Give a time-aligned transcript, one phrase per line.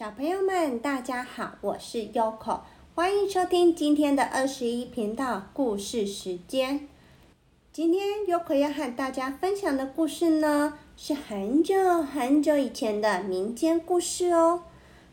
[0.00, 2.60] 小朋友们，大家好，我是 Yoko，
[2.94, 6.88] 欢迎收听今天的二十一频道故事时间。
[7.70, 14.62] 今天 Yoko 要和大家分享的故事呢，是很久很久以前的民间故事哦。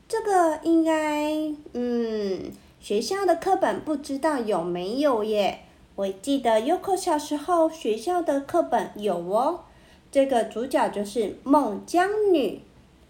[0.08, 1.34] 这个应该，
[1.74, 2.50] 嗯，
[2.80, 5.64] 学校的课本不知道有没有耶？
[5.96, 9.66] 我记得 Yoko 小时候学校的课本有哦。
[10.10, 12.62] 这个主角就是孟姜女。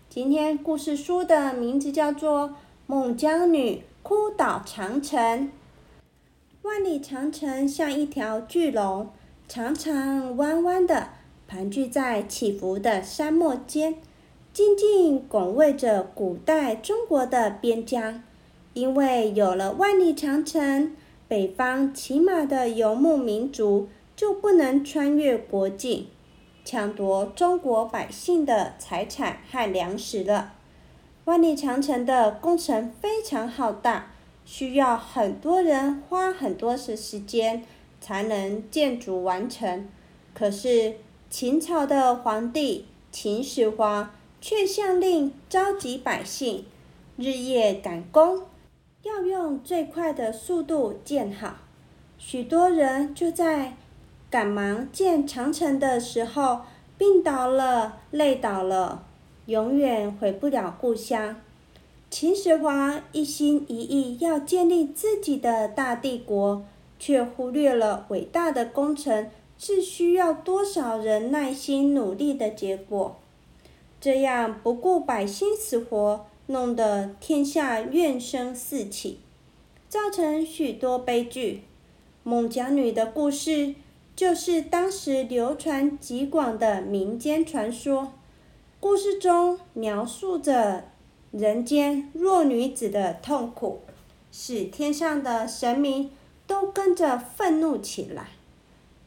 [0.10, 2.50] 今天故事书的名字叫做
[2.88, 5.20] 《孟姜女哭倒长城》。
[6.62, 9.10] 万里长城像一条巨龙，
[9.50, 11.10] 长长弯弯的
[11.46, 13.96] 盘踞在起伏的山漠间，
[14.54, 18.24] 静静拱卫着古代中国的边疆。
[18.74, 20.96] 因为有了万里长城，
[21.28, 26.08] 北方骑马的游牧民族就不能穿越国境。
[26.70, 30.52] 抢夺中国百姓的财产和粮食了。
[31.24, 34.12] 万里长城的工程非常浩大，
[34.44, 37.64] 需要很多人花很多时时间
[38.02, 39.88] 才能建筑完成。
[40.34, 40.98] 可是
[41.30, 46.66] 秦朝的皇帝秦始皇却下令召集百姓，
[47.16, 48.42] 日夜赶工，
[49.04, 51.56] 要用最快的速度建好。
[52.18, 53.78] 许多人就在。
[54.30, 56.62] 赶忙建长城的时候，
[56.98, 59.04] 病倒了，累倒了，
[59.46, 61.40] 永远回不了故乡。
[62.10, 66.66] 秦始皇一心一意要建立自己的大帝国，
[67.00, 73.16] 却忽略了伟大的工程是需要多少人耐心努力的结果。
[74.02, 79.20] 这样不顾百姓死活，弄得天下怨声四起，
[79.88, 81.64] 造成许多悲剧。
[82.24, 83.76] 孟姜女的故事。
[84.18, 88.14] 就是当时流传极广的民间传说，
[88.80, 90.86] 故事中描述着
[91.30, 93.82] 人间弱女子的痛苦，
[94.32, 96.10] 使天上的神明
[96.48, 98.30] 都跟着愤怒起来。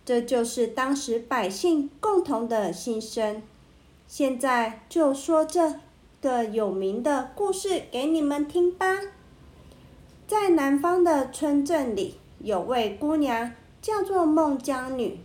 [0.05, 3.43] 这就是当时百姓共同的心声。
[4.07, 5.75] 现在就说这
[6.23, 9.01] 个有名的故事给你们听吧。
[10.29, 13.51] 在南方的村镇里，有位姑娘。
[13.83, 15.19] 叫做孟姜女，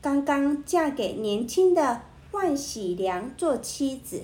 [0.00, 4.22] 刚刚嫁给年轻的万喜良做妻子。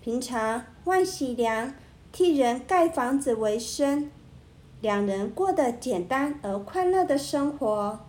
[0.00, 1.74] 平常万喜良
[2.10, 4.10] 替人盖房子为生，
[4.80, 8.00] 两人过得简单而快乐的生活。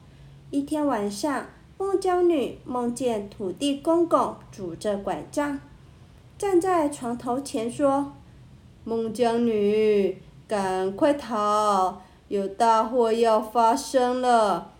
[0.49, 1.47] 一天晚上，
[1.77, 5.59] 孟姜女梦见土地公公拄着拐杖，
[6.37, 8.13] 站在床头前说
[8.85, 14.71] ：“孟姜女，赶快逃！”有大祸要发生了，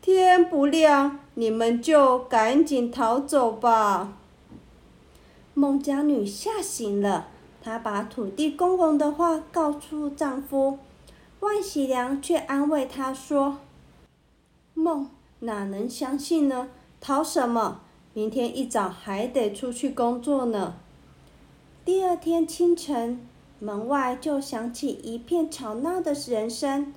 [0.00, 4.16] 天不亮，你们就赶紧逃走吧。
[5.52, 7.26] 孟姜女吓醒了，
[7.60, 10.78] 她把土地公公的话告诉丈夫，
[11.40, 13.58] 万喜良却安慰她说
[14.72, 16.68] ：“梦哪能相信呢？
[17.00, 17.80] 逃什么？
[18.14, 20.76] 明天一早还得出去工作呢。”
[21.84, 23.26] 第二天清晨。
[23.62, 26.92] 门外就响起一片吵闹的人声，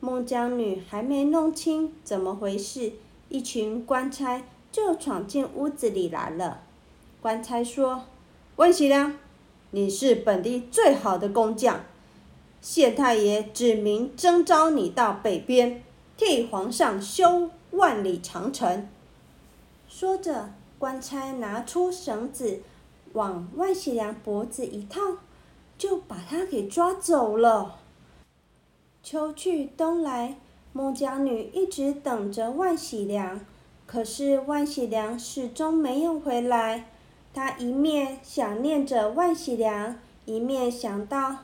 [0.00, 2.94] 孟姜女还没弄清怎么回事，
[3.28, 6.62] 一群官差就闯进屋子里来了。
[7.20, 8.06] 官差说
[8.56, 9.14] ：“温喜良，
[9.70, 11.80] 你是本地最好的工匠，
[12.60, 15.80] 县太爷指明征召你到北边，
[16.16, 18.88] 替皇上修万里长城。”
[19.86, 22.62] 说着，官差拿出绳子，
[23.12, 25.00] 往万喜良脖子一套。
[25.80, 27.78] 就把他给抓走了。
[29.02, 30.36] 秋去冬来，
[30.74, 33.40] 孟姜女一直等着万喜良，
[33.86, 36.84] 可是万喜良始终没有回来。
[37.32, 39.96] 她一面想念着万喜良，
[40.26, 41.38] 一面想到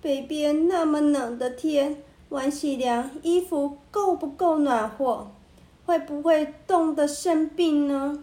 [0.00, 5.32] 北边那么冷的天，万喜良衣服够不够暖和？
[5.84, 8.22] 会不会冻得生病呢？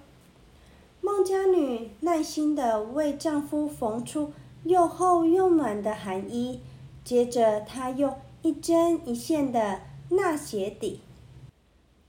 [1.01, 4.31] 孟姜女耐心地为丈夫缝出。
[4.65, 6.59] 又厚又暖的寒衣，
[7.03, 11.01] 接着他用一针一线的纳鞋底，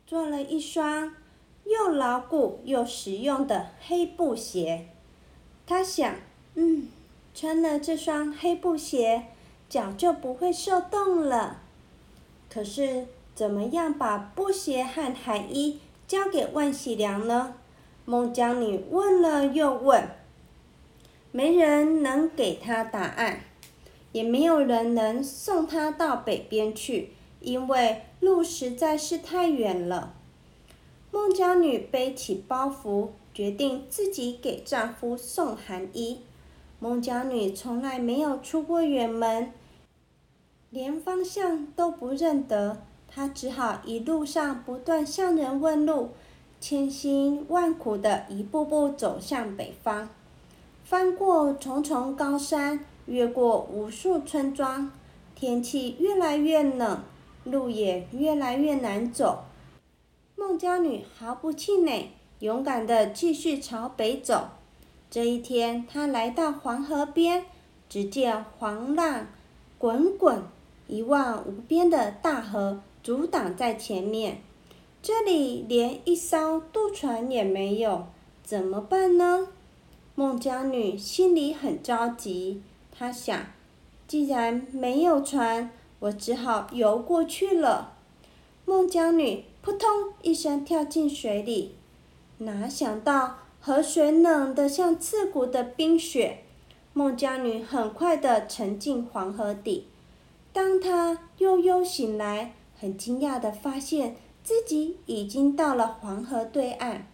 [0.06, 1.14] 做了一双
[1.64, 4.86] 又牢固又实用的黑布鞋。
[5.66, 6.14] 他想，
[6.54, 6.88] 嗯，
[7.34, 9.24] 穿了这双黑布鞋，
[9.68, 11.58] 脚就不会受冻了。
[12.48, 17.54] 可是，怎么样把布鞋和寒衣交给万喜良呢？
[18.06, 20.08] 孟姜女问了又问。
[21.36, 23.40] 没人能给他答案，
[24.12, 27.10] 也没有人能送他到北边去，
[27.40, 30.14] 因为路实在是太远了。
[31.12, 36.20] 孟姜女背起包袱，决定自己给丈夫送寒衣。
[36.78, 39.52] 孟姜女从来没有出过远门，
[40.70, 46.12] 连方向都不认得，她只好一路上不断向人问路，
[46.58, 50.08] 千辛万苦的一步步走向北方，
[50.88, 54.92] 翻过重重高山，越过无数村庄，
[55.34, 57.00] 天气越来越冷，
[57.42, 59.46] 路也越来越难走。
[60.36, 64.50] 孟姜女毫不气馁，勇敢地继续朝北走。
[65.10, 67.46] 这一天，她来到黄河边，
[67.88, 69.26] 只见黄浪
[69.78, 70.40] 滚滚，
[70.86, 74.40] 一望无边的大河阻挡在前面。
[75.02, 78.06] 这里连一艘渡船也没有，
[78.44, 79.48] 怎么办呢？
[80.18, 82.62] 孟姜女心里很着急。
[82.90, 83.38] 她想，
[84.08, 87.92] 既然没有船，我只好游过去了。
[88.64, 91.74] 孟姜女扑通一声跳进水里，
[92.38, 96.38] 哪想到河水冷得像刺骨的冰雪。
[96.94, 99.86] 孟姜女很快地沉进黄河底。
[100.50, 107.06] 当她悠悠醒来，很惊讶地发现自己已经到了黄河对岸。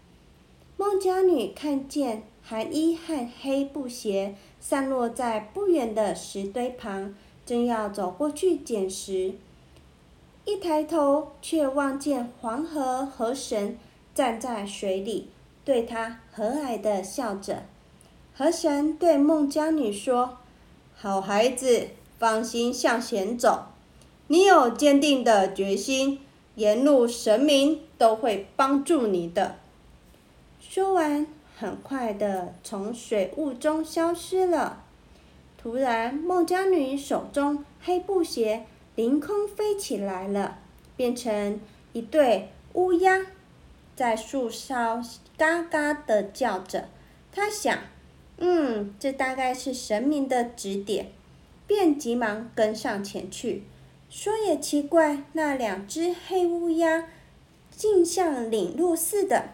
[0.77, 7.15] 孟姜女看见寒衣和黑布鞋散落在不远的石堆旁，
[7.47, 9.35] 正要走过去捡拾。
[10.45, 13.79] 一抬头，却望见黄河河神
[14.15, 15.29] 站在水里，
[15.65, 17.63] 对他和蔼地笑着。
[18.35, 20.39] 河神对孟姜女说
[20.97, 23.67] ：“好孩子，放心向前走。
[24.27, 26.19] 你有坚定的决心，
[26.57, 29.57] 沿路神明都会帮助你的。”
[30.61, 31.27] 说完，
[31.57, 34.85] 很快地从水雾中消失了。
[35.57, 38.65] 突然，孟姜女手中黑布鞋。
[38.95, 40.59] 凌空飞起来了，
[40.97, 41.59] 变成
[41.95, 43.25] 一对乌鸦，
[43.97, 45.03] 在树梢
[45.39, 46.91] 嘎嘎的叫着。
[47.33, 47.79] 他想，
[48.37, 51.11] 嗯，这大概是神明的指点，
[51.67, 53.63] 便急忙跟上前去。
[54.11, 57.09] 说也奇怪，那两只黑乌鸦，
[57.71, 59.53] 竟像领路似的，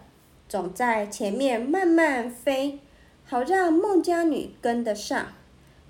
[0.48, 2.78] 总在前面慢慢飞，
[3.24, 5.26] 好让孟姜女跟得上。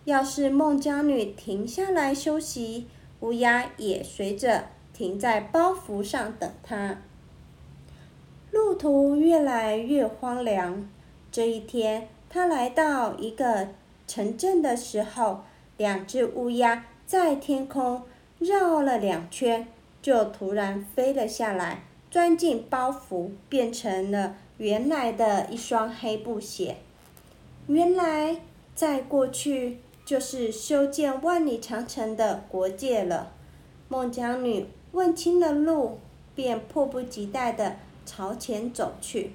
[0.04, 2.88] 要是孟姜女停下来休息，
[3.20, 6.98] 乌鸦也随着停在包袱上等她。
[8.50, 10.88] 路途越来越荒凉。
[11.30, 13.68] 这一天，他来到一个
[14.06, 15.42] 城镇的时候，
[15.76, 18.02] 两只乌鸦在天空
[18.38, 19.68] 绕了两圈，
[20.00, 26.76] 就突然飞了下来，钻进包袱，变成了原来的一双黑布鞋。
[27.66, 28.40] 原来，
[28.74, 29.78] 在过去。
[30.08, 33.30] 就是修建万里长城的国界了。
[33.90, 35.98] 孟姜女问清了路，
[36.34, 37.76] 便迫不及待地
[38.06, 39.32] 朝前走去，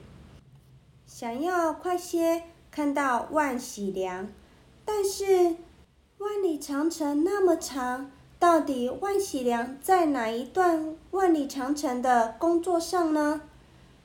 [1.06, 4.28] 想要快些看到万喜良。
[4.84, 5.58] 但是
[6.18, 8.10] 万里长城那么长，
[8.44, 13.40] 到底万喜良在哪一段万里长城的工作上呢？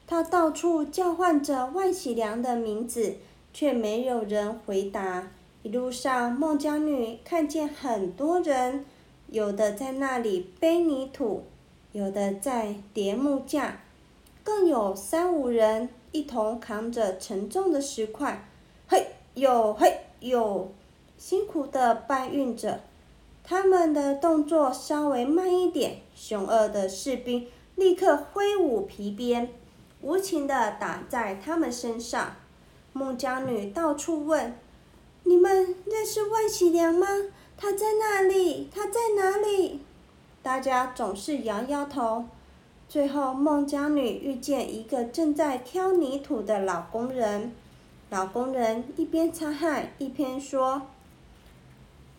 [0.06, 3.17] 他到处叫唤着万喜良的名字，
[3.52, 5.32] 却没有人回答。
[5.64, 8.85] 一路上，孟姜女看见很多人，
[9.26, 11.43] 有的在那里背泥土，
[11.91, 13.81] 有的在叠木架，
[14.44, 18.49] 更有三五人一同扛着沉重的石块，
[18.87, 20.70] 嘿呦嘿呦，
[21.17, 22.79] 辛苦地搬运着。
[23.50, 27.46] 他们的动作稍微慢一点，凶恶的士兵
[27.77, 29.49] 立刻挥舞皮鞭，
[30.03, 32.37] 无情地打在他们身上。
[32.93, 34.55] 孟姜女到处问。
[35.22, 37.06] 你们认识万喜良吗？
[37.56, 38.69] 他在哪里？
[38.70, 39.81] 他在哪里？
[40.43, 42.27] 大家总是摇摇头。
[42.87, 47.55] 最后，孟姜女遇见一个正在挑泥土的老工人。
[48.11, 50.82] 老工人一边擦汗一边说：“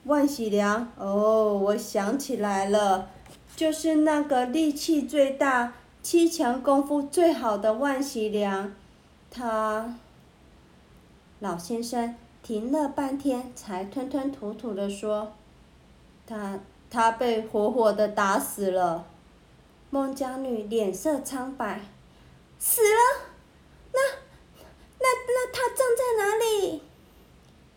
[0.10, 3.08] 万喜良，哦，我想起来了，
[3.56, 8.74] 就是那个力气最大、七强功夫最好的万喜良。
[9.30, 9.96] 他，
[11.40, 15.34] 老先生。”停了半天，才吞吞吐吐地说
[16.26, 16.58] ：“他
[16.90, 19.06] 他被活活的打死了。”
[19.92, 21.82] 孟姜女脸色苍白，
[22.58, 23.22] 死了？
[23.94, 24.00] 那
[25.00, 26.82] 那那他葬在哪里？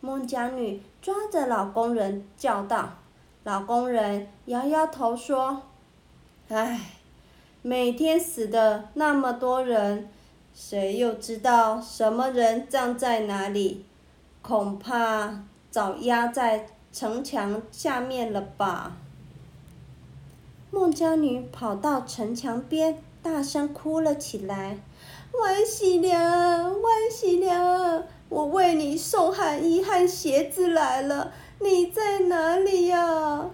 [0.01, 2.89] 孟姜女抓着老工人叫道
[3.43, 5.63] ：“老工人摇摇头说
[6.49, 6.81] ：‘唉，
[7.61, 10.09] 每天死的那么多人，
[10.55, 13.85] 谁又知道什么人葬在哪里？’”
[14.43, 18.97] 恐怕早压在城墙下面了吧。
[20.71, 24.79] 孟姜女跑到城墙边，大声哭了起来
[25.41, 33.51] ：“万喜良，万喜良，我为你送汗衣和鞋子来了，你在哪里呀？”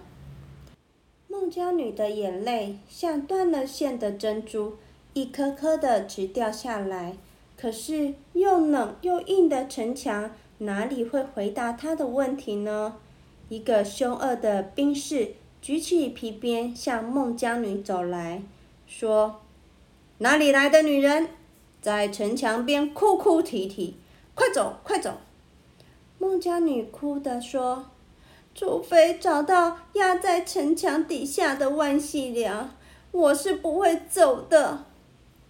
[1.27, 4.77] 孟姜女的眼泪像断了线的珍珠，
[5.11, 7.17] 一颗颗的直掉下来。
[7.57, 12.95] 可是又冷又硬的城墙，哪里会回答她的问题呢？
[13.49, 18.41] 一个凶恶的兵士举起皮鞭向孟姜女走来，
[18.87, 19.41] 说
[20.19, 21.27] ：“哪里来的女人，
[21.81, 23.97] 在城墙边哭哭啼啼？
[24.39, 25.17] 快走，快走！”
[26.17, 27.91] 孟姜女哭的说。
[28.55, 32.75] 除非找到压在城墙底下的万细良，
[33.11, 34.85] 我是不会走的。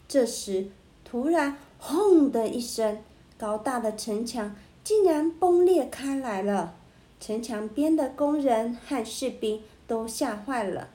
[0.08, 0.68] 这时，
[1.04, 3.02] 突然“轰”的一声，
[3.36, 6.76] 高大的城墙竟然崩裂开来了。
[7.20, 10.90] 城墙边的工人和士兵都吓坏了，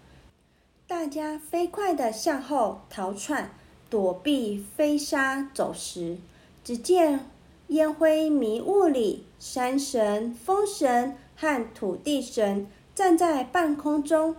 [0.86, 3.50] 大家飞快地向后逃窜，
[3.90, 6.18] 躲避飞沙走石。
[6.62, 7.28] 只见
[7.74, 11.16] 烟灰迷雾里，山神、风神。
[11.36, 14.36] 和土地神站在半空中，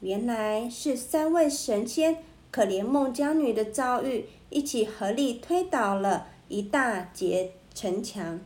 [0.00, 2.18] 原来是三位神仙
[2.50, 8.38] 可怜孟姜女的遭遇，一起合力推倒了一大截城墙。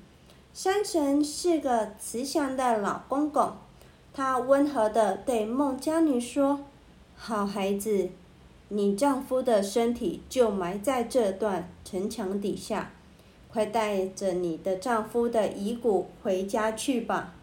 [0.54, 3.54] 山神是个慈祥的老公公，
[4.14, 6.61] 他温和地对孟姜女说
[7.18, 8.11] ：“好孩子，
[8.68, 12.92] 你丈夫的身体就埋在这段城墙底下，
[13.52, 17.35] 快带着你的丈夫的遗骨回家去吧。”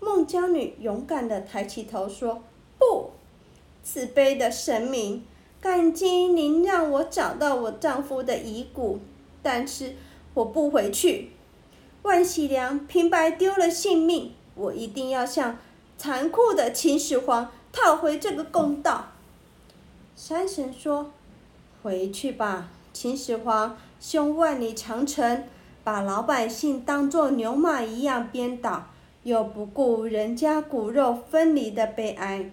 [0.00, 2.42] 孟姜女勇敢地抬起头说
[2.78, 3.10] ：“不，
[3.84, 5.24] 慈悲的神明，
[5.60, 9.00] 感激您让我找到我丈夫的遗骨，
[9.42, 9.94] 但是
[10.32, 11.32] 我不回去。
[12.02, 15.58] 万喜良平白丢了性命，我一定要向
[15.98, 19.08] 残酷的秦始皇讨回这个公道。”
[20.16, 21.10] 山神说
[21.82, 25.44] ：“回去吧，秦始皇凶万里长城，
[25.84, 28.88] 把老百姓当作牛马一样鞭打。”
[29.22, 32.50] 又不顾人家骨肉分离的悲哀，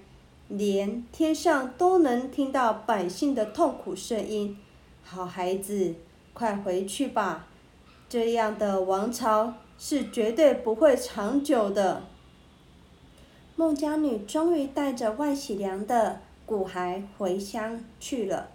[0.50, 4.58] 连天上都能听到百姓的痛苦声音。
[5.02, 5.96] 好孩子，
[6.34, 7.48] 快回去吧！
[8.10, 12.04] 这样的王朝是绝对不会长久的。
[13.56, 18.50] 孟姜女终于带着万喜良的骨骸回乡去了。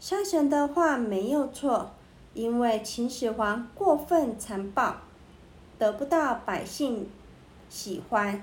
[0.00, 1.92] 山神的话没有错，
[2.34, 4.96] 因为秦始皇过分残暴，
[5.78, 7.08] 得不到百姓。
[7.70, 8.42] 喜欢，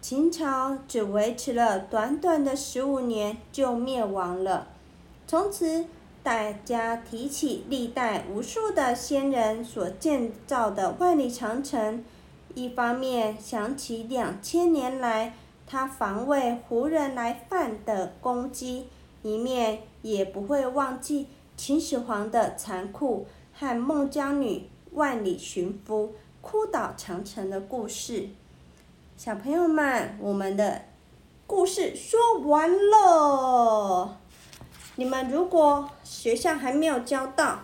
[0.00, 4.68] 秦朝只维持了短短的十五年就灭亡了。
[5.26, 5.86] 从此，
[6.22, 12.04] 大家提起历代无数的先人所建造的万里长城，
[12.54, 15.34] 一方面想起两千年来
[15.66, 18.86] 他防卫胡人来犯的攻击，
[19.22, 21.26] 一面也不会忘记
[21.64, 28.30] 秦始皇的残酷和孟姜女万里寻夫哭倒长城的故事。
[29.16, 30.82] 小朋友们，我们的
[31.46, 34.18] 故事说完了。
[34.96, 37.60] 你们如果学校还没有教到，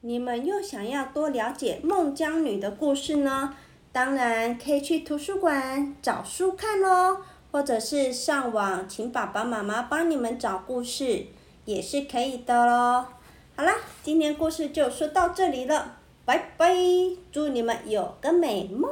[0.00, 3.54] 你们又想要多了解孟姜女的故事呢？
[3.92, 7.18] 当然可以去图书馆找书看喽，
[7.50, 11.26] 或者是上网请爸爸妈妈帮你们找故事，
[11.66, 13.04] 也是可以的喽。
[13.54, 16.74] 好啦，今天故事就说到这里了，拜拜！
[17.30, 18.90] 祝你们有个美梦。